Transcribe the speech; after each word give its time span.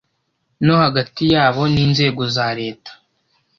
no 0.65 0.73
hagati 0.83 1.23
y 1.31 1.35
abo 1.45 1.63
n 1.73 1.75
inzego 1.85 2.23
za 2.35 2.47
leta 2.59 2.91